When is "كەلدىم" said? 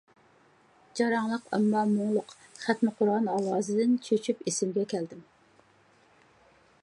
4.95-5.23